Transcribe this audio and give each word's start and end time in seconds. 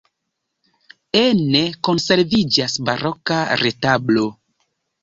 Ene 1.21 1.61
konserviĝas 1.89 2.79
baroka 2.91 3.43
retablo. 3.65 4.31